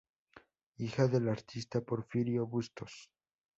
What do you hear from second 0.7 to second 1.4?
Hija del